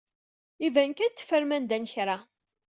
Iban 0.65 0.91
kan 0.97 1.11
teffrem 1.11 1.51
anda 1.57 1.77
n 1.81 1.85
kra. 1.91 2.17